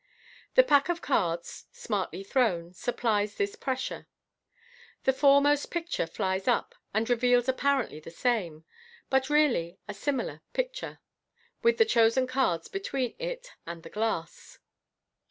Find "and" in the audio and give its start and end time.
6.91-7.07, 13.67-13.83